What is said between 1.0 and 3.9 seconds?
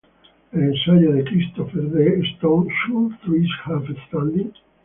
de Christopher D. Stone, "Should trees have